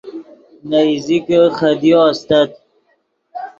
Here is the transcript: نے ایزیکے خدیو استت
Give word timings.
نے 0.69 0.79
ایزیکے 0.89 1.39
خدیو 1.57 2.01
استت 2.09 2.49